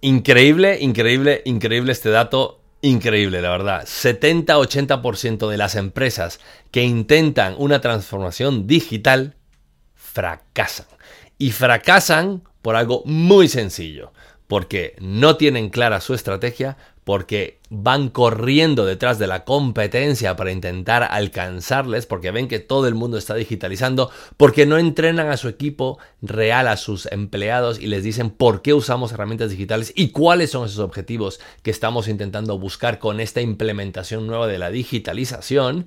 Increíble, 0.00 0.78
increíble, 0.80 1.42
increíble 1.44 1.92
este 1.92 2.10
dato. 2.10 2.60
Increíble, 2.80 3.42
la 3.42 3.50
verdad. 3.50 3.84
70-80% 3.84 5.48
de 5.48 5.56
las 5.56 5.74
empresas 5.74 6.38
que 6.70 6.84
intentan 6.84 7.56
una 7.58 7.80
transformación 7.80 8.68
digital 8.68 9.34
fracasan. 9.94 10.86
Y 11.38 11.50
fracasan 11.50 12.44
por 12.62 12.76
algo 12.76 13.02
muy 13.04 13.48
sencillo. 13.48 14.12
Porque 14.48 14.96
no 14.98 15.36
tienen 15.36 15.70
clara 15.70 16.00
su 16.00 16.14
estrategia, 16.14 16.76
porque 17.08 17.58
van 17.70 18.10
corriendo 18.10 18.84
detrás 18.84 19.18
de 19.18 19.26
la 19.26 19.46
competencia 19.46 20.36
para 20.36 20.52
intentar 20.52 21.02
alcanzarles, 21.10 22.04
porque 22.04 22.32
ven 22.32 22.48
que 22.48 22.58
todo 22.58 22.86
el 22.86 22.94
mundo 22.94 23.16
está 23.16 23.34
digitalizando, 23.34 24.10
porque 24.36 24.66
no 24.66 24.76
entrenan 24.76 25.30
a 25.30 25.38
su 25.38 25.48
equipo 25.48 25.98
real, 26.20 26.68
a 26.68 26.76
sus 26.76 27.06
empleados 27.06 27.80
y 27.80 27.86
les 27.86 28.02
dicen 28.02 28.28
por 28.28 28.60
qué 28.60 28.74
usamos 28.74 29.10
herramientas 29.10 29.48
digitales 29.48 29.90
y 29.96 30.10
cuáles 30.10 30.50
son 30.50 30.66
esos 30.66 30.80
objetivos 30.80 31.40
que 31.62 31.70
estamos 31.70 32.08
intentando 32.08 32.58
buscar 32.58 32.98
con 32.98 33.20
esta 33.20 33.40
implementación 33.40 34.26
nueva 34.26 34.46
de 34.46 34.58
la 34.58 34.70
digitalización. 34.70 35.86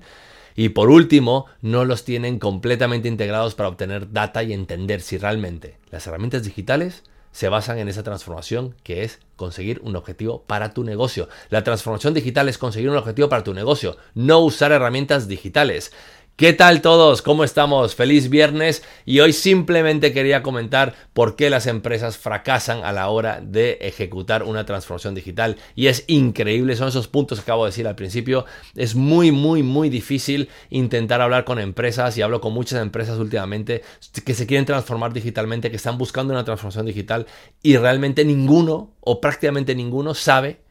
Y 0.56 0.70
por 0.70 0.90
último, 0.90 1.46
no 1.60 1.84
los 1.84 2.04
tienen 2.04 2.40
completamente 2.40 3.06
integrados 3.06 3.54
para 3.54 3.68
obtener 3.68 4.10
data 4.10 4.42
y 4.42 4.52
entender 4.52 5.00
si 5.00 5.18
realmente 5.18 5.76
las 5.92 6.04
herramientas 6.08 6.42
digitales 6.42 7.04
se 7.32 7.48
basan 7.48 7.78
en 7.78 7.88
esa 7.88 8.02
transformación 8.02 8.76
que 8.82 9.02
es 9.02 9.18
conseguir 9.36 9.80
un 9.82 9.96
objetivo 9.96 10.42
para 10.46 10.72
tu 10.72 10.84
negocio. 10.84 11.28
La 11.50 11.64
transformación 11.64 12.14
digital 12.14 12.48
es 12.48 12.58
conseguir 12.58 12.90
un 12.90 12.96
objetivo 12.96 13.28
para 13.28 13.42
tu 13.42 13.54
negocio, 13.54 13.96
no 14.14 14.38
usar 14.40 14.70
herramientas 14.70 15.26
digitales. 15.26 15.92
¿Qué 16.34 16.54
tal 16.54 16.80
todos? 16.80 17.20
¿Cómo 17.20 17.44
estamos? 17.44 17.94
Feliz 17.94 18.30
viernes 18.30 18.82
y 19.04 19.20
hoy 19.20 19.34
simplemente 19.34 20.14
quería 20.14 20.42
comentar 20.42 20.94
por 21.12 21.36
qué 21.36 21.50
las 21.50 21.66
empresas 21.66 22.16
fracasan 22.16 22.84
a 22.84 22.92
la 22.92 23.10
hora 23.10 23.42
de 23.42 23.72
ejecutar 23.82 24.42
una 24.42 24.64
transformación 24.64 25.14
digital 25.14 25.58
y 25.74 25.88
es 25.88 26.04
increíble, 26.06 26.74
son 26.74 26.88
esos 26.88 27.06
puntos 27.06 27.38
que 27.38 27.42
acabo 27.42 27.64
de 27.64 27.70
decir 27.70 27.86
al 27.86 27.96
principio, 27.96 28.46
es 28.74 28.94
muy 28.94 29.30
muy 29.30 29.62
muy 29.62 29.90
difícil 29.90 30.48
intentar 30.70 31.20
hablar 31.20 31.44
con 31.44 31.58
empresas 31.58 32.16
y 32.16 32.22
hablo 32.22 32.40
con 32.40 32.54
muchas 32.54 32.80
empresas 32.80 33.18
últimamente 33.18 33.82
que 34.24 34.34
se 34.34 34.46
quieren 34.46 34.64
transformar 34.64 35.12
digitalmente, 35.12 35.70
que 35.70 35.76
están 35.76 35.98
buscando 35.98 36.32
una 36.32 36.44
transformación 36.44 36.86
digital 36.86 37.26
y 37.62 37.76
realmente 37.76 38.24
ninguno 38.24 38.94
o 39.00 39.20
prácticamente 39.20 39.74
ninguno 39.74 40.14
sabe 40.14 40.62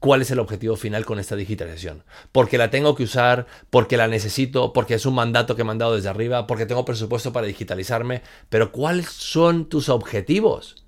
cuál 0.00 0.22
es 0.22 0.30
el 0.30 0.40
objetivo 0.40 0.76
final 0.76 1.04
con 1.04 1.20
esta 1.20 1.36
digitalización. 1.36 2.02
Porque 2.32 2.58
la 2.58 2.70
tengo 2.70 2.96
que 2.96 3.04
usar, 3.04 3.46
porque 3.68 3.96
la 3.96 4.08
necesito, 4.08 4.72
porque 4.72 4.94
es 4.94 5.06
un 5.06 5.14
mandato 5.14 5.54
que 5.54 5.62
he 5.62 5.64
mandado 5.64 5.94
desde 5.94 6.08
arriba, 6.08 6.46
porque 6.46 6.66
tengo 6.66 6.84
presupuesto 6.84 7.32
para 7.32 7.46
digitalizarme, 7.46 8.22
pero 8.48 8.72
¿cuáles 8.72 9.06
son 9.06 9.66
tus 9.66 9.88
objetivos? 9.88 10.84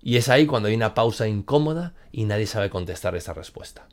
Y 0.00 0.16
es 0.16 0.28
ahí 0.28 0.46
cuando 0.46 0.68
hay 0.68 0.74
una 0.76 0.94
pausa 0.94 1.26
incómoda 1.26 1.94
y 2.12 2.24
nadie 2.24 2.46
sabe 2.46 2.70
contestar 2.70 3.16
esta 3.16 3.34
respuesta. 3.34 3.88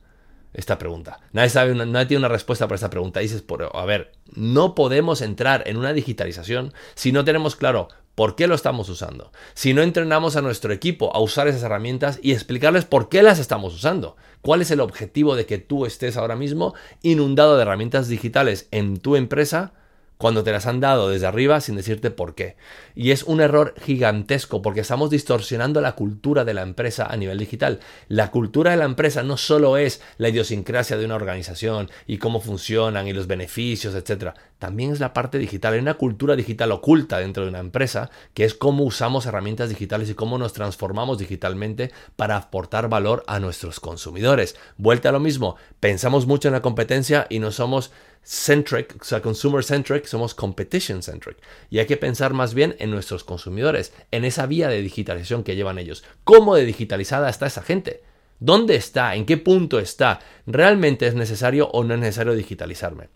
Esta 0.54 0.78
pregunta. 0.78 1.20
Nadie, 1.34 1.50
sabe 1.50 1.74
nadie 1.74 2.06
tiene 2.06 2.20
una 2.20 2.30
respuesta 2.30 2.68
para 2.68 2.76
esta 2.76 2.90
pregunta. 2.90 3.20
dices, 3.20 3.44
a 3.74 3.86
ver, 3.86 4.14
no 4.34 4.74
podemos 4.76 5.22
entrar 5.22 5.68
en 5.68 5.76
una 5.76 5.92
digitalización 5.92 6.74
si 6.94 7.12
no 7.12 7.26
tenemos 7.26 7.58
claro 7.58 7.90
¿Por 8.16 8.36
qué 8.36 8.48
lo 8.48 8.56
estamos 8.56 8.88
usando? 8.88 9.32
Si 9.54 9.74
no 9.74 9.82
entrenamos 9.82 10.38
a 10.38 10.42
nuestro 10.42 10.72
equipo 10.72 11.14
a 11.14 11.20
usar 11.20 11.50
esas 11.50 11.64
herramientas 11.64 12.18
y 12.22 12.32
explicarles 12.32 12.86
por 12.86 13.10
qué 13.10 13.22
las 13.22 13.40
estamos 13.40 13.76
usando. 13.76 14.16
¿Cuál 14.42 14.62
es 14.62 14.72
el 14.72 14.80
objetivo 14.80 15.36
de 15.36 15.46
que 15.46 15.58
tú 15.58 15.86
estés 15.86 16.16
ahora 16.16 16.38
mismo 16.38 16.76
inundado 17.02 17.58
de 17.58 17.64
herramientas 17.64 18.08
digitales 18.08 18.70
en 18.72 18.98
tu 18.98 19.18
empresa? 19.18 19.74
cuando 20.18 20.44
te 20.44 20.52
las 20.52 20.66
han 20.66 20.80
dado 20.80 21.10
desde 21.10 21.28
arriba 21.28 21.60
sin 21.62 21.76
decirte 21.76 22.10
por 22.10 22.36
qué. 22.36 22.56
Y 22.96 23.12
es 23.12 23.24
un 23.24 23.42
error 23.42 23.76
gigantesco 23.82 24.62
porque 24.62 24.80
estamos 24.80 25.10
distorsionando 25.10 25.82
la 25.82 25.94
cultura 25.94 26.46
de 26.46 26.54
la 26.54 26.62
empresa 26.62 27.06
a 27.08 27.18
nivel 27.18 27.38
digital. 27.38 27.80
La 28.08 28.32
cultura 28.32 28.72
de 28.72 28.78
la 28.78 28.86
empresa 28.86 29.24
no 29.24 29.38
solo 29.38 29.78
es 29.78 30.02
la 30.18 30.30
idiosincrasia 30.30 30.98
de 30.98 31.06
una 31.06 31.16
organización 31.16 31.90
y 32.08 32.18
cómo 32.18 32.40
funcionan 32.40 33.08
y 33.08 33.14
los 33.14 33.28
beneficios, 33.28 33.94
etc. 33.94 34.34
También 34.60 34.92
es 34.92 35.00
la 35.00 35.14
parte 35.14 35.38
digital. 35.38 35.74
Hay 35.74 35.80
una 35.80 35.96
cultura 35.96 36.36
digital 36.36 36.72
oculta 36.72 37.20
dentro 37.20 37.44
de 37.44 37.50
una 37.50 37.60
empresa 37.60 38.10
que 38.34 38.46
es 38.46 38.54
cómo 38.54 38.84
usamos 38.84 39.26
herramientas 39.26 39.70
digitales 39.70 40.10
y 40.10 40.16
cómo 40.16 40.38
nos 40.38 40.54
transformamos 40.54 41.18
digitalmente 41.18 41.92
para 42.16 42.38
aportar 42.38 42.88
valor 42.90 43.24
a 43.28 43.40
nuestros 43.40 43.80
consumidores. 43.80 44.56
Vuelta 44.78 45.10
a 45.10 45.12
lo 45.12 45.20
mismo, 45.20 45.56
pensamos 45.80 46.26
mucho 46.26 46.48
en 46.48 46.54
la 46.54 46.62
competencia 46.62 47.28
y 47.30 47.40
no 47.40 47.52
somos 47.52 47.92
centric, 48.24 48.96
o 49.00 49.04
sea, 49.04 49.22
consumer 49.22 49.64
centric, 49.64 50.06
somos 50.06 50.34
competition 50.34 51.04
centric. 51.04 51.38
Y 51.70 51.80
hay 51.80 51.86
que 51.86 51.98
pensar 51.98 52.34
más 52.34 52.54
bien 52.54 52.76
en 52.80 52.92
nuestros 52.92 53.24
consumidores, 53.24 53.94
en 54.12 54.26
esa 54.26 54.48
vía 54.48 54.68
de 54.68 54.82
digitalización 54.82 55.44
que 55.44 55.56
llevan 55.56 55.78
ellos. 55.78 56.04
¿Cómo 56.24 56.56
de 56.56 56.66
digitalizada 56.66 57.30
está 57.30 57.46
esa 57.46 57.62
gente? 57.62 58.04
¿Dónde 58.40 58.76
está? 58.76 59.16
¿En 59.16 59.26
qué 59.26 59.38
punto 59.38 59.80
está? 59.80 60.20
¿Realmente 60.46 61.08
es 61.08 61.16
necesario 61.16 61.70
o 61.70 61.84
no 61.84 61.94
es 61.94 62.00
necesario 62.00 62.34
digitalizarme? 62.34 63.10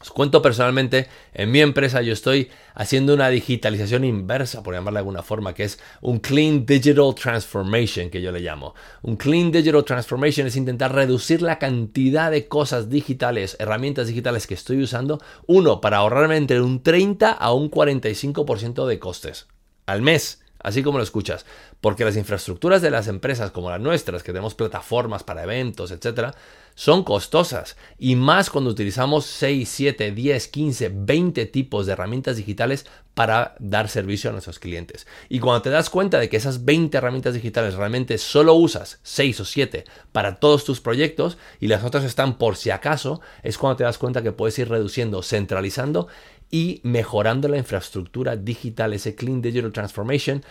Os 0.00 0.10
cuento 0.10 0.40
personalmente, 0.40 1.08
en 1.34 1.50
mi 1.50 1.60
empresa 1.60 2.02
yo 2.02 2.12
estoy 2.12 2.50
haciendo 2.74 3.14
una 3.14 3.30
digitalización 3.30 4.04
inversa, 4.04 4.62
por 4.62 4.74
llamarla 4.74 4.98
de 4.98 5.02
alguna 5.02 5.24
forma, 5.24 5.54
que 5.54 5.64
es 5.64 5.80
un 6.00 6.20
Clean 6.20 6.64
Digital 6.64 7.14
Transformation, 7.16 8.08
que 8.08 8.22
yo 8.22 8.30
le 8.30 8.38
llamo. 8.38 8.76
Un 9.02 9.16
Clean 9.16 9.50
Digital 9.50 9.84
Transformation 9.84 10.46
es 10.46 10.54
intentar 10.54 10.94
reducir 10.94 11.42
la 11.42 11.58
cantidad 11.58 12.30
de 12.30 12.46
cosas 12.46 12.88
digitales, 12.88 13.56
herramientas 13.58 14.06
digitales 14.06 14.46
que 14.46 14.54
estoy 14.54 14.80
usando, 14.82 15.20
uno, 15.46 15.80
para 15.80 15.96
ahorrarme 15.96 16.36
entre 16.36 16.60
un 16.60 16.80
30 16.80 17.32
a 17.32 17.52
un 17.52 17.68
45% 17.68 18.86
de 18.86 18.98
costes 19.00 19.48
al 19.86 20.02
mes 20.02 20.42
así 20.60 20.82
como 20.82 20.98
lo 20.98 21.04
escuchas, 21.04 21.46
porque 21.80 22.04
las 22.04 22.16
infraestructuras 22.16 22.82
de 22.82 22.90
las 22.90 23.08
empresas 23.08 23.50
como 23.50 23.70
las 23.70 23.80
nuestras, 23.80 24.22
que 24.22 24.32
tenemos 24.32 24.54
plataformas 24.54 25.22
para 25.22 25.44
eventos, 25.44 25.90
etcétera, 25.90 26.34
son 26.78 27.02
costosas 27.02 27.76
y 27.98 28.14
más 28.14 28.50
cuando 28.50 28.70
utilizamos 28.70 29.26
6, 29.26 29.68
7, 29.68 30.12
10, 30.12 30.46
15, 30.46 30.92
20 30.94 31.46
tipos 31.46 31.86
de 31.86 31.92
herramientas 31.92 32.36
digitales 32.36 32.86
para 33.14 33.56
dar 33.58 33.88
servicio 33.88 34.30
a 34.30 34.32
nuestros 34.32 34.60
clientes. 34.60 35.04
Y 35.28 35.40
cuando 35.40 35.62
te 35.62 35.70
das 35.70 35.90
cuenta 35.90 36.20
de 36.20 36.28
que 36.28 36.36
esas 36.36 36.64
20 36.64 36.96
herramientas 36.96 37.34
digitales 37.34 37.74
realmente 37.74 38.16
solo 38.16 38.54
usas 38.54 39.00
6 39.02 39.40
o 39.40 39.44
7 39.44 39.86
para 40.12 40.38
todos 40.38 40.64
tus 40.64 40.80
proyectos 40.80 41.36
y 41.58 41.66
las 41.66 41.82
otras 41.82 42.04
están 42.04 42.38
por 42.38 42.54
si 42.54 42.70
acaso, 42.70 43.20
es 43.42 43.58
cuando 43.58 43.78
te 43.78 43.82
das 43.82 43.98
cuenta 43.98 44.22
que 44.22 44.30
puedes 44.30 44.56
ir 44.60 44.68
reduciendo, 44.68 45.24
centralizando 45.24 46.06
y 46.48 46.80
mejorando 46.84 47.48
la 47.48 47.58
infraestructura 47.58 48.36
digital, 48.36 48.92
ese 48.92 49.16
Clean 49.16 49.42
Digital 49.42 49.72
Transformation, 49.72 50.44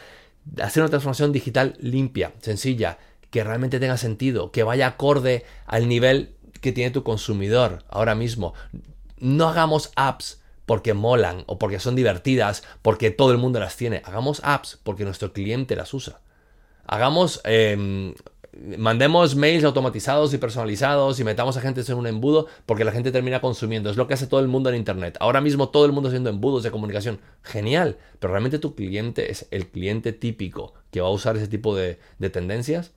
hacer 0.61 0.83
una 0.83 0.89
transformación 0.89 1.31
digital 1.31 1.77
limpia, 1.79 2.33
sencilla, 2.41 2.97
que 3.29 3.43
realmente 3.43 3.79
tenga 3.79 3.97
sentido, 3.97 4.51
que 4.51 4.63
vaya 4.63 4.87
acorde 4.87 5.45
al 5.65 5.87
nivel 5.87 6.35
que 6.61 6.71
tiene 6.71 6.91
tu 6.91 7.03
consumidor 7.03 7.83
ahora 7.89 8.15
mismo. 8.15 8.53
No 9.19 9.49
hagamos 9.49 9.91
apps 9.95 10.41
porque 10.65 10.93
molan 10.93 11.43
o 11.47 11.57
porque 11.57 11.79
son 11.79 11.95
divertidas, 11.95 12.63
porque 12.81 13.11
todo 13.11 13.31
el 13.31 13.37
mundo 13.37 13.59
las 13.59 13.77
tiene. 13.77 14.01
Hagamos 14.05 14.41
apps 14.43 14.79
porque 14.83 15.05
nuestro 15.05 15.33
cliente 15.33 15.75
las 15.75 15.93
usa. 15.93 16.19
Hagamos 16.85 17.41
em, 17.43 18.13
mandemos 18.77 19.35
mails 19.35 19.63
automatizados 19.63 20.33
y 20.33 20.37
personalizados 20.37 21.19
y 21.19 21.23
metamos 21.23 21.57
a 21.57 21.61
gente 21.61 21.81
en 21.87 21.97
un 21.97 22.07
embudo 22.07 22.47
porque 22.65 22.83
la 22.83 22.91
gente 22.91 23.11
termina 23.11 23.41
consumiendo. 23.41 23.89
Es 23.89 23.97
lo 23.97 24.07
que 24.07 24.13
hace 24.13 24.27
todo 24.27 24.39
el 24.39 24.47
mundo 24.47 24.69
en 24.69 24.75
Internet. 24.75 25.17
Ahora 25.19 25.41
mismo 25.41 25.69
todo 25.69 25.85
el 25.85 25.91
mundo 25.91 26.09
haciendo 26.09 26.29
embudos 26.29 26.63
de 26.63 26.71
comunicación. 26.71 27.19
Genial. 27.43 27.97
Pero 28.19 28.33
realmente 28.33 28.59
tu 28.59 28.75
cliente 28.75 29.31
es 29.31 29.47
el 29.51 29.67
cliente 29.67 30.13
típico 30.13 30.73
que 30.91 31.01
va 31.01 31.07
a 31.07 31.11
usar 31.11 31.37
ese 31.37 31.47
tipo 31.47 31.75
de, 31.75 31.99
de 32.19 32.29
tendencias. 32.29 32.91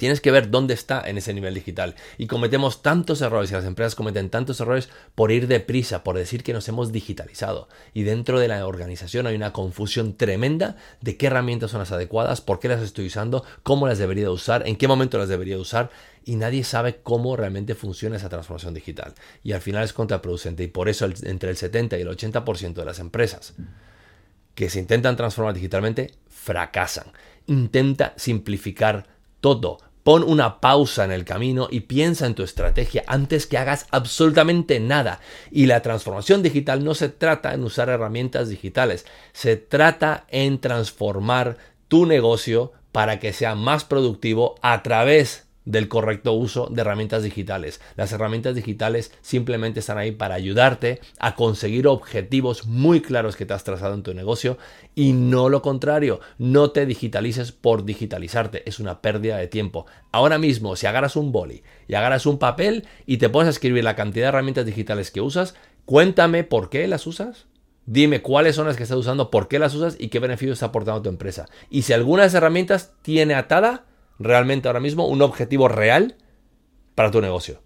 Tienes 0.00 0.22
que 0.22 0.30
ver 0.30 0.50
dónde 0.50 0.72
está 0.72 1.02
en 1.06 1.18
ese 1.18 1.34
nivel 1.34 1.52
digital. 1.52 1.94
Y 2.16 2.26
cometemos 2.26 2.80
tantos 2.80 3.20
errores 3.20 3.50
y 3.50 3.52
las 3.52 3.66
empresas 3.66 3.94
cometen 3.94 4.30
tantos 4.30 4.58
errores 4.58 4.88
por 5.14 5.30
ir 5.30 5.46
deprisa, 5.46 6.02
por 6.02 6.16
decir 6.16 6.42
que 6.42 6.54
nos 6.54 6.66
hemos 6.70 6.90
digitalizado. 6.90 7.68
Y 7.92 8.04
dentro 8.04 8.40
de 8.40 8.48
la 8.48 8.66
organización 8.66 9.26
hay 9.26 9.36
una 9.36 9.52
confusión 9.52 10.16
tremenda 10.16 10.76
de 11.02 11.18
qué 11.18 11.26
herramientas 11.26 11.72
son 11.72 11.80
las 11.80 11.92
adecuadas, 11.92 12.40
por 12.40 12.60
qué 12.60 12.68
las 12.68 12.80
estoy 12.80 13.08
usando, 13.08 13.44
cómo 13.62 13.86
las 13.86 13.98
debería 13.98 14.30
usar, 14.30 14.66
en 14.66 14.76
qué 14.76 14.88
momento 14.88 15.18
las 15.18 15.28
debería 15.28 15.58
usar. 15.58 15.90
Y 16.24 16.36
nadie 16.36 16.64
sabe 16.64 17.02
cómo 17.02 17.36
realmente 17.36 17.74
funciona 17.74 18.16
esa 18.16 18.30
transformación 18.30 18.72
digital. 18.72 19.12
Y 19.44 19.52
al 19.52 19.60
final 19.60 19.84
es 19.84 19.92
contraproducente. 19.92 20.64
Y 20.64 20.68
por 20.68 20.88
eso 20.88 21.06
entre 21.24 21.50
el 21.50 21.58
70 21.58 21.98
y 21.98 22.00
el 22.00 22.08
80% 22.08 22.72
de 22.72 22.84
las 22.86 23.00
empresas 23.00 23.52
que 24.54 24.70
se 24.70 24.78
intentan 24.78 25.16
transformar 25.16 25.52
digitalmente 25.52 26.14
fracasan. 26.30 27.12
Intenta 27.46 28.14
simplificar 28.16 29.06
todo 29.42 29.89
Pon 30.10 30.24
una 30.24 30.60
pausa 30.60 31.04
en 31.04 31.12
el 31.12 31.24
camino 31.24 31.68
y 31.70 31.82
piensa 31.82 32.26
en 32.26 32.34
tu 32.34 32.42
estrategia 32.42 33.04
antes 33.06 33.46
que 33.46 33.58
hagas 33.58 33.86
absolutamente 33.92 34.80
nada. 34.80 35.20
Y 35.52 35.66
la 35.66 35.82
transformación 35.82 36.42
digital 36.42 36.82
no 36.82 36.96
se 36.96 37.10
trata 37.10 37.54
en 37.54 37.62
usar 37.62 37.90
herramientas 37.90 38.48
digitales, 38.48 39.06
se 39.32 39.56
trata 39.56 40.24
en 40.26 40.60
transformar 40.60 41.58
tu 41.86 42.06
negocio 42.06 42.72
para 42.90 43.20
que 43.20 43.32
sea 43.32 43.54
más 43.54 43.84
productivo 43.84 44.56
a 44.62 44.82
través 44.82 45.46
del 45.64 45.88
correcto 45.88 46.32
uso 46.32 46.68
de 46.70 46.80
herramientas 46.80 47.22
digitales. 47.22 47.80
Las 47.96 48.12
herramientas 48.12 48.54
digitales 48.54 49.12
simplemente 49.20 49.80
están 49.80 49.98
ahí 49.98 50.12
para 50.12 50.34
ayudarte 50.34 51.00
a 51.18 51.34
conseguir 51.34 51.86
objetivos 51.86 52.66
muy 52.66 53.00
claros 53.00 53.36
que 53.36 53.46
te 53.46 53.54
has 53.54 53.64
trazado 53.64 53.94
en 53.94 54.02
tu 54.02 54.14
negocio 54.14 54.58
y 54.94 55.12
no 55.12 55.48
lo 55.48 55.62
contrario, 55.62 56.20
no 56.38 56.70
te 56.70 56.86
digitalices 56.86 57.52
por 57.52 57.84
digitalizarte, 57.84 58.68
es 58.68 58.80
una 58.80 59.00
pérdida 59.00 59.36
de 59.36 59.48
tiempo. 59.48 59.86
Ahora 60.12 60.38
mismo, 60.38 60.76
si 60.76 60.86
agarras 60.86 61.16
un 61.16 61.32
boli 61.32 61.62
y 61.88 61.94
agarras 61.94 62.26
un 62.26 62.38
papel 62.38 62.86
y 63.06 63.18
te 63.18 63.28
pones 63.28 63.48
a 63.48 63.50
escribir 63.50 63.84
la 63.84 63.96
cantidad 63.96 64.26
de 64.26 64.28
herramientas 64.30 64.66
digitales 64.66 65.10
que 65.10 65.20
usas, 65.20 65.54
cuéntame 65.84 66.44
por 66.44 66.70
qué 66.70 66.86
las 66.88 67.06
usas. 67.06 67.46
Dime 67.86 68.22
cuáles 68.22 68.54
son 68.54 68.66
las 68.66 68.76
que 68.76 68.84
estás 68.84 68.98
usando, 68.98 69.30
por 69.30 69.48
qué 69.48 69.58
las 69.58 69.74
usas 69.74 69.96
y 69.98 70.08
qué 70.08 70.20
beneficio 70.20 70.52
está 70.52 70.66
aportando 70.66 71.02
tu 71.02 71.08
empresa. 71.08 71.46
Y 71.70 71.82
si 71.82 71.92
alguna 71.92 72.28
de 72.28 72.36
herramientas 72.36 72.92
tiene 73.02 73.34
atada 73.34 73.84
realmente 74.20 74.68
ahora 74.68 74.78
mismo 74.78 75.08
un 75.08 75.22
objetivo 75.22 75.66
real 75.66 76.14
para 76.94 77.10
tu 77.10 77.20
negocio. 77.20 77.62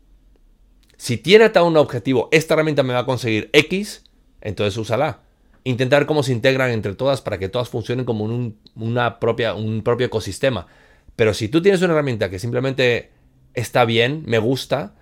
Si 0.96 1.18
tiene 1.18 1.44
atado 1.44 1.66
un 1.66 1.76
objetivo, 1.76 2.28
esta 2.32 2.54
herramienta 2.54 2.82
me 2.82 2.94
va 2.94 3.00
a 3.00 3.06
conseguir 3.06 3.50
X, 3.52 4.04
entonces 4.40 4.78
úsala. 4.78 5.20
Intentar 5.64 6.06
cómo 6.06 6.22
se 6.22 6.32
integran 6.32 6.70
entre 6.70 6.94
todas 6.94 7.20
para 7.20 7.38
que 7.38 7.48
todas 7.48 7.68
funcionen 7.68 8.04
como 8.04 8.24
un, 8.24 8.58
una 8.76 9.18
propia, 9.18 9.54
un 9.54 9.82
propio 9.82 10.06
ecosistema. 10.06 10.68
Pero 11.16 11.34
si 11.34 11.48
tú 11.48 11.60
tienes 11.60 11.82
una 11.82 11.92
herramienta 11.92 12.30
que 12.30 12.38
simplemente 12.38 13.10
está 13.54 13.84
bien, 13.84 14.22
me 14.26 14.38
gusta, 14.38 14.94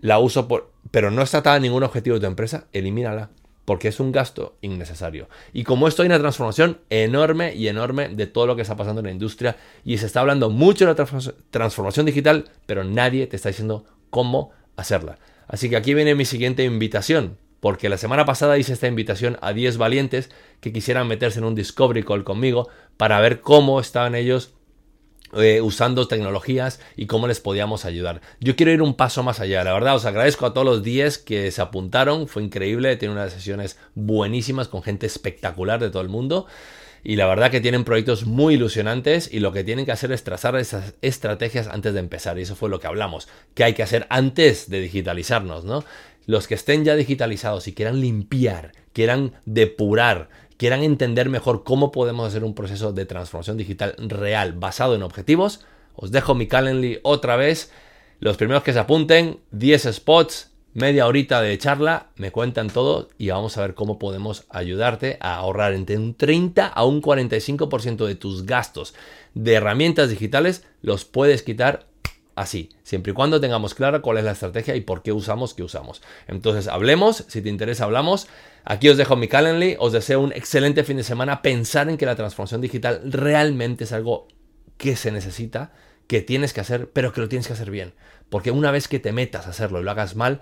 la 0.00 0.18
uso 0.18 0.46
por, 0.48 0.72
pero 0.90 1.10
no 1.10 1.22
está 1.22 1.38
atada 1.38 1.56
a 1.56 1.60
ningún 1.60 1.82
objetivo 1.82 2.14
de 2.14 2.20
tu 2.20 2.26
empresa, 2.26 2.68
elimínala 2.72 3.30
porque 3.64 3.88
es 3.88 4.00
un 4.00 4.12
gasto 4.12 4.56
innecesario. 4.60 5.28
Y 5.52 5.64
como 5.64 5.88
esto 5.88 6.02
hay 6.02 6.06
una 6.06 6.18
transformación 6.18 6.78
enorme 6.90 7.54
y 7.54 7.68
enorme 7.68 8.08
de 8.08 8.26
todo 8.26 8.46
lo 8.46 8.56
que 8.56 8.62
está 8.62 8.76
pasando 8.76 9.00
en 9.00 9.06
la 9.06 9.12
industria 9.12 9.56
y 9.84 9.98
se 9.98 10.06
está 10.06 10.20
hablando 10.20 10.50
mucho 10.50 10.84
de 10.86 10.94
la 10.94 11.30
transformación 11.50 12.06
digital, 12.06 12.50
pero 12.66 12.84
nadie 12.84 13.26
te 13.26 13.36
está 13.36 13.48
diciendo 13.48 13.84
cómo 14.10 14.50
hacerla. 14.76 15.18
Así 15.46 15.70
que 15.70 15.76
aquí 15.76 15.94
viene 15.94 16.14
mi 16.14 16.24
siguiente 16.24 16.64
invitación, 16.64 17.36
porque 17.60 17.88
la 17.88 17.98
semana 17.98 18.24
pasada 18.24 18.58
hice 18.58 18.72
esta 18.72 18.88
invitación 18.88 19.38
a 19.40 19.52
10 19.52 19.76
valientes 19.76 20.30
que 20.60 20.72
quisieran 20.72 21.06
meterse 21.06 21.38
en 21.38 21.44
un 21.44 21.54
Discovery 21.54 22.02
Call 22.02 22.24
conmigo 22.24 22.68
para 22.96 23.20
ver 23.20 23.40
cómo 23.40 23.78
estaban 23.78 24.14
ellos 24.14 24.54
eh, 25.34 25.60
usando 25.60 26.08
tecnologías 26.08 26.80
y 26.96 27.06
cómo 27.06 27.26
les 27.26 27.40
podíamos 27.40 27.84
ayudar. 27.84 28.20
Yo 28.40 28.56
quiero 28.56 28.72
ir 28.72 28.82
un 28.82 28.94
paso 28.94 29.22
más 29.22 29.40
allá, 29.40 29.64
la 29.64 29.72
verdad 29.72 29.96
os 29.96 30.04
agradezco 30.04 30.46
a 30.46 30.52
todos 30.52 30.66
los 30.66 30.82
10 30.82 31.18
que 31.18 31.50
se 31.50 31.62
apuntaron, 31.62 32.28
fue 32.28 32.42
increíble, 32.42 32.96
tiene 32.96 33.14
unas 33.14 33.32
sesiones 33.32 33.78
buenísimas 33.94 34.68
con 34.68 34.82
gente 34.82 35.06
espectacular 35.06 35.80
de 35.80 35.90
todo 35.90 36.02
el 36.02 36.08
mundo. 36.08 36.46
Y 37.04 37.16
la 37.16 37.26
verdad 37.26 37.50
que 37.50 37.60
tienen 37.60 37.82
proyectos 37.82 38.26
muy 38.26 38.54
ilusionantes 38.54 39.28
y 39.32 39.40
lo 39.40 39.52
que 39.52 39.64
tienen 39.64 39.84
que 39.84 39.92
hacer 39.92 40.12
es 40.12 40.22
trazar 40.22 40.54
esas 40.56 40.94
estrategias 41.02 41.66
antes 41.66 41.94
de 41.94 42.00
empezar. 42.00 42.38
Y 42.38 42.42
eso 42.42 42.54
fue 42.54 42.70
lo 42.70 42.78
que 42.78 42.86
hablamos, 42.86 43.28
que 43.54 43.64
hay 43.64 43.74
que 43.74 43.82
hacer 43.82 44.06
antes 44.08 44.70
de 44.70 44.80
digitalizarnos, 44.80 45.64
¿no? 45.64 45.84
Los 46.26 46.46
que 46.46 46.54
estén 46.54 46.84
ya 46.84 46.94
digitalizados 46.94 47.66
y 47.66 47.74
quieran 47.74 48.00
limpiar, 48.00 48.72
quieran 48.92 49.32
depurar, 49.44 50.28
quieran 50.56 50.82
entender 50.82 51.28
mejor 51.28 51.64
cómo 51.64 51.92
podemos 51.92 52.28
hacer 52.28 52.44
un 52.44 52.54
proceso 52.54 52.92
de 52.92 53.06
transformación 53.06 53.56
digital 53.56 53.94
real 53.98 54.52
basado 54.52 54.94
en 54.94 55.02
objetivos, 55.02 55.64
os 55.94 56.10
dejo 56.10 56.34
mi 56.34 56.46
Calendly 56.46 57.00
otra 57.02 57.36
vez. 57.36 57.70
Los 58.20 58.36
primeros 58.36 58.62
que 58.62 58.72
se 58.72 58.78
apunten, 58.78 59.40
10 59.50 59.92
spots, 59.92 60.50
media 60.74 61.06
horita 61.06 61.42
de 61.42 61.58
charla, 61.58 62.08
me 62.16 62.30
cuentan 62.30 62.70
todo 62.70 63.10
y 63.18 63.28
vamos 63.28 63.58
a 63.58 63.62
ver 63.62 63.74
cómo 63.74 63.98
podemos 63.98 64.44
ayudarte 64.48 65.18
a 65.20 65.36
ahorrar 65.36 65.74
entre 65.74 65.98
un 65.98 66.14
30 66.14 66.66
a 66.66 66.84
un 66.84 67.02
45% 67.02 68.06
de 68.06 68.14
tus 68.14 68.46
gastos 68.46 68.94
de 69.34 69.54
herramientas 69.54 70.10
digitales, 70.10 70.64
los 70.80 71.04
puedes 71.04 71.42
quitar 71.42 71.86
así, 72.34 72.70
siempre 72.82 73.12
y 73.12 73.14
cuando 73.14 73.40
tengamos 73.40 73.74
clara 73.74 74.00
cuál 74.00 74.18
es 74.18 74.24
la 74.24 74.32
estrategia 74.32 74.74
y 74.76 74.80
por 74.80 75.02
qué 75.02 75.12
usamos 75.12 75.54
qué 75.54 75.62
usamos. 75.62 76.02
Entonces, 76.26 76.68
hablemos, 76.68 77.24
si 77.28 77.42
te 77.42 77.48
interesa, 77.48 77.84
hablamos. 77.84 78.28
Aquí 78.64 78.88
os 78.88 78.96
dejo 78.96 79.16
mi 79.16 79.28
Calendly, 79.28 79.76
os 79.78 79.92
deseo 79.92 80.20
un 80.20 80.32
excelente 80.32 80.84
fin 80.84 80.96
de 80.96 81.04
semana. 81.04 81.42
Pensar 81.42 81.88
en 81.88 81.96
que 81.96 82.06
la 82.06 82.16
transformación 82.16 82.60
digital 82.60 83.00
realmente 83.04 83.84
es 83.84 83.92
algo 83.92 84.28
que 84.76 84.96
se 84.96 85.12
necesita, 85.12 85.72
que 86.06 86.20
tienes 86.20 86.52
que 86.52 86.60
hacer, 86.60 86.90
pero 86.90 87.12
que 87.12 87.20
lo 87.20 87.28
tienes 87.28 87.46
que 87.46 87.52
hacer 87.52 87.70
bien. 87.70 87.94
Porque 88.28 88.50
una 88.50 88.70
vez 88.70 88.88
que 88.88 88.98
te 88.98 89.12
metas 89.12 89.46
a 89.46 89.50
hacerlo 89.50 89.80
y 89.80 89.84
lo 89.84 89.90
hagas 89.90 90.16
mal, 90.16 90.40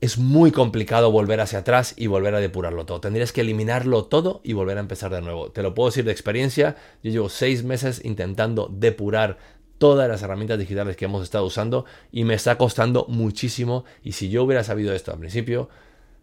es 0.00 0.16
muy 0.16 0.50
complicado 0.50 1.12
volver 1.12 1.40
hacia 1.40 1.58
atrás 1.58 1.92
y 1.96 2.06
volver 2.06 2.34
a 2.34 2.40
depurarlo 2.40 2.86
todo. 2.86 3.00
Tendrías 3.00 3.32
que 3.32 3.42
eliminarlo 3.42 4.06
todo 4.06 4.40
y 4.42 4.54
volver 4.54 4.78
a 4.78 4.80
empezar 4.80 5.12
de 5.12 5.20
nuevo. 5.20 5.50
Te 5.50 5.62
lo 5.62 5.74
puedo 5.74 5.90
decir 5.90 6.04
de 6.04 6.12
experiencia. 6.12 6.76
Yo 7.02 7.10
llevo 7.10 7.28
seis 7.28 7.64
meses 7.64 8.00
intentando 8.04 8.70
depurar 8.72 9.36
todas 9.80 10.06
las 10.10 10.20
herramientas 10.20 10.58
digitales 10.58 10.94
que 10.94 11.06
hemos 11.06 11.22
estado 11.22 11.46
usando 11.46 11.86
y 12.12 12.24
me 12.24 12.34
está 12.34 12.58
costando 12.58 13.06
muchísimo. 13.08 13.86
Y 14.04 14.12
si 14.12 14.28
yo 14.28 14.44
hubiera 14.44 14.62
sabido 14.62 14.94
esto 14.94 15.10
al 15.10 15.18
principio 15.18 15.70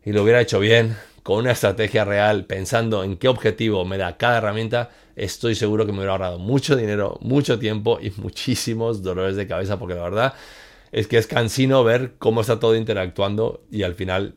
y 0.05 0.11
lo 0.11 0.21
hubiera 0.21 0.39
hecho 0.39 0.59
bien, 0.59 0.95
con 1.23 1.39
una 1.39 1.53
estrategia 1.53 2.05
real, 2.05 2.45
pensando 2.45 3.03
en 3.03 3.17
qué 3.17 3.27
objetivo 3.27 3.83
me 3.83 3.97
da 3.97 4.15
cada 4.15 4.37
herramienta, 4.37 4.91
estoy 5.15 5.55
seguro 5.55 5.87
que 5.87 5.91
me 5.91 5.97
hubiera 5.97 6.11
ahorrado 6.11 6.37
mucho 6.37 6.75
dinero, 6.75 7.17
mucho 7.19 7.57
tiempo 7.57 7.97
y 7.99 8.11
muchísimos 8.17 9.01
dolores 9.01 9.35
de 9.35 9.47
cabeza, 9.47 9.79
porque 9.79 9.95
la 9.95 10.03
verdad 10.03 10.33
es 10.91 11.07
que 11.07 11.17
es 11.17 11.25
cansino 11.25 11.83
ver 11.83 12.13
cómo 12.19 12.41
está 12.41 12.59
todo 12.59 12.75
interactuando 12.75 13.63
y 13.71 13.81
al 13.81 13.95
final 13.95 14.35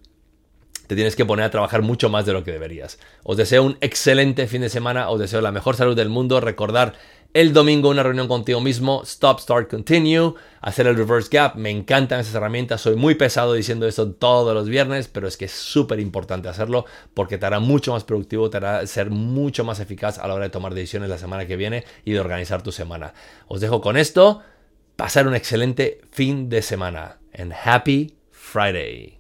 te 0.87 0.97
tienes 0.97 1.15
que 1.15 1.27
poner 1.27 1.45
a 1.45 1.51
trabajar 1.51 1.83
mucho 1.83 2.09
más 2.09 2.25
de 2.25 2.33
lo 2.33 2.43
que 2.43 2.53
deberías. 2.53 2.99
Os 3.23 3.37
deseo 3.37 3.63
un 3.63 3.77
excelente 3.83 4.47
fin 4.47 4.63
de 4.63 4.71
semana, 4.71 5.11
os 5.11 5.21
deseo 5.21 5.43
la 5.43 5.53
mejor 5.53 5.77
salud 5.77 5.95
del 5.95 6.09
mundo, 6.09 6.41
recordar 6.41 6.95
el 7.33 7.53
domingo 7.53 7.91
una 7.91 8.03
reunión 8.03 8.27
contigo 8.27 8.61
mismo, 8.61 9.03
stop, 9.05 9.41
start, 9.41 9.71
continue, 9.71 10.35
hacer 10.61 10.87
el 10.87 10.97
reverse 10.97 11.29
gap. 11.31 11.55
Me 11.55 11.71
encantan 11.71 12.21
esas 12.21 12.35
herramientas, 12.35 12.81
soy 12.81 12.97
muy 12.97 13.15
pesado 13.15 13.53
diciendo 13.53 13.87
esto 13.87 14.11
todos 14.13 14.55
los 14.55 14.69
viernes, 14.69 15.09
pero 15.09 15.29
es 15.29 15.37
que 15.37 15.45
es 15.45 15.53
súper 15.53 16.01
importante 16.01 16.49
hacerlo 16.49 16.87
porque 17.15 17.39
te 17.39 17.47
hará 17.47 17.61
mucho 17.61 17.93
más 17.93 18.05
productivo, 18.05 18.51
te 18.51 18.57
hará 18.57 18.87
ser 18.87 19.11
mucho 19.11 19.65
más 19.65 19.79
eficaz 19.81 20.19
a 20.19 20.27
la 20.27 20.35
hora 20.35 20.45
de 20.45 20.51
tomar 20.51 20.75
decisiones 20.75 21.09
la 21.09 21.19
semana 21.19 21.47
que 21.47 21.57
viene 21.57 21.85
y 22.05 22.13
de 22.13 22.21
organizar 22.21 22.63
tu 22.63 22.73
semana. 22.73 23.15
Os 23.47 23.61
dejo 23.61 23.81
con 23.81 23.97
esto, 23.97 24.43
pasar 24.97 25.29
un 25.29 25.35
excelente 25.35 26.01
fin 26.11 26.49
de 26.49 26.63
semana. 26.63 27.19
And 27.33 27.53
happy 27.53 28.17
Friday. 28.33 29.20